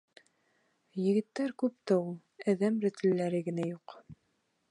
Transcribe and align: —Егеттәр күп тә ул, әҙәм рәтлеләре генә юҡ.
—Егеттәр 1.07 1.53
күп 1.63 1.75
тә 1.91 1.99
ул, 2.05 2.17
әҙәм 2.55 2.81
рәтлеләре 2.87 3.45
генә 3.51 3.69
юҡ. 3.75 3.97